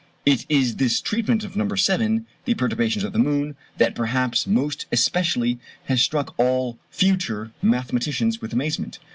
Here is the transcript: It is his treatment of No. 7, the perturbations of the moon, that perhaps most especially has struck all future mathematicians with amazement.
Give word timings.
It 0.25 0.47
is 0.49 0.75
his 0.79 0.99
treatment 0.99 1.43
of 1.43 1.55
No. 1.55 1.75
7, 1.75 2.25
the 2.45 2.55
perturbations 2.55 3.03
of 3.03 3.13
the 3.13 3.19
moon, 3.19 3.55
that 3.77 3.93
perhaps 3.93 4.47
most 4.47 4.87
especially 4.91 5.59
has 5.83 6.01
struck 6.01 6.33
all 6.39 6.79
future 6.89 7.51
mathematicians 7.61 8.41
with 8.41 8.51
amazement. 8.51 8.97